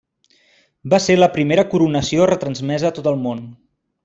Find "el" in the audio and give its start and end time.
3.15-3.23